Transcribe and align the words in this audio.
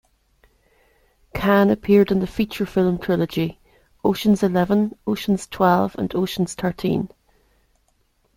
Caan 1.35 1.69
appeared 1.71 2.09
in 2.11 2.21
the 2.21 2.25
feature 2.25 2.65
film 2.65 2.97
trilogy 2.97 3.59
"Ocean's 4.03 4.41
Eleven", 4.41 4.97
"Ocean's 5.05 5.45
Twelve", 5.45 5.95
and 5.95 6.15
"Ocean's 6.15 6.55
Thirteen". 6.55 7.09